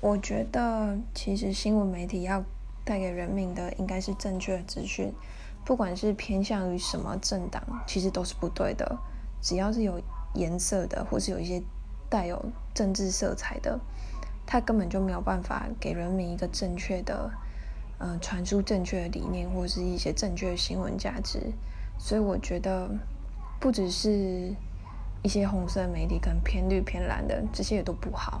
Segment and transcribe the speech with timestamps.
[0.00, 2.44] 我觉得其实新闻媒体要
[2.84, 5.12] 带给人民的应该是正确的资讯，
[5.64, 8.96] 不管是偏向于什么政党，其实都是不对的。
[9.42, 10.00] 只要是有
[10.34, 11.60] 颜色的，或是有一些
[12.08, 13.78] 带有政治色彩的，
[14.46, 17.30] 它根本就没有办法给人民一个正确的，
[17.98, 21.40] 嗯，传输正确的理念或是一些正确的新闻价值。
[21.98, 22.88] 所以我觉得，
[23.58, 24.54] 不只是
[25.22, 28.40] 一些红色媒体跟偏绿偏蓝的，这些也都不好。